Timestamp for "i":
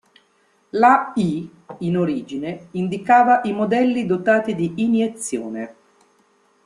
1.15-1.47, 3.43-3.51